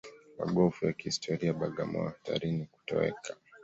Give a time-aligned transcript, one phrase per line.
[0.39, 3.33] Magofu ya kihistoria Bagamoyo hatarini kutoweka